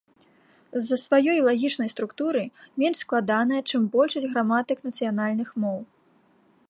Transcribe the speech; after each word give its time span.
З-за 0.79 0.97
сваёй 1.01 1.39
лагічнай 1.47 1.91
структуры 1.95 2.41
менш 2.85 2.97
складаная, 3.05 3.61
чым 3.69 3.81
большасць 3.97 4.29
граматык 4.33 4.77
нацыянальных 4.89 5.49
моў. 5.67 5.79